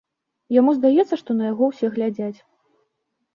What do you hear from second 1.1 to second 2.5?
што ўсе на яго глядзяць.